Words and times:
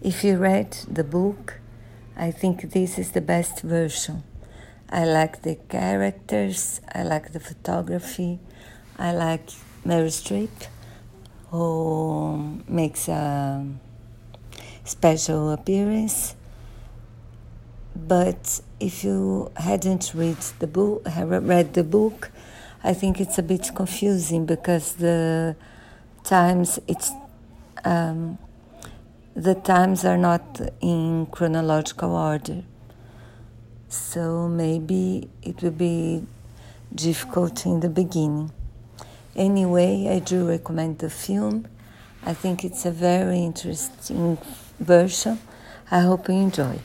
If 0.00 0.22
you 0.22 0.36
read 0.38 0.70
the 0.88 1.02
book, 1.02 1.58
I 2.16 2.30
think 2.30 2.70
this 2.70 3.00
is 3.00 3.10
the 3.10 3.20
best 3.20 3.62
version. 3.62 4.22
I 4.88 5.04
like 5.04 5.42
the 5.42 5.56
characters, 5.68 6.80
I 6.94 7.02
like 7.02 7.32
the 7.32 7.40
photography, 7.40 8.38
I 8.96 9.10
like 9.12 9.48
Meryl 9.84 10.06
Streep, 10.06 10.68
who 11.50 12.62
makes 12.68 13.08
a 13.08 13.66
special 14.84 15.50
appearance. 15.50 16.36
But 17.96 18.60
if 18.78 19.02
you 19.02 19.50
hadn't 19.56 20.12
read 20.14 20.38
the 20.60 20.68
book, 20.68 21.08
read 21.16 21.74
the 21.74 21.82
book, 21.82 22.30
I 22.84 22.94
think 22.94 23.20
it's 23.20 23.36
a 23.36 23.42
bit 23.42 23.72
confusing 23.74 24.46
because 24.46 24.92
the 24.94 25.56
times 26.22 26.78
it's 26.86 27.10
um, 27.84 28.38
the 29.38 29.54
times 29.54 30.04
are 30.04 30.18
not 30.18 30.60
in 30.80 31.24
chronological 31.26 32.16
order. 32.16 32.64
So 33.88 34.48
maybe 34.48 35.30
it 35.44 35.62
will 35.62 35.70
be 35.70 36.24
difficult 36.92 37.64
in 37.64 37.78
the 37.78 37.88
beginning. 37.88 38.50
Anyway, 39.36 40.08
I 40.10 40.18
do 40.18 40.48
recommend 40.48 40.98
the 40.98 41.08
film. 41.08 41.68
I 42.26 42.34
think 42.34 42.64
it's 42.64 42.84
a 42.84 42.90
very 42.90 43.38
interesting 43.38 44.38
version. 44.80 45.38
I 45.88 46.00
hope 46.00 46.28
you 46.28 46.34
enjoy. 46.34 46.80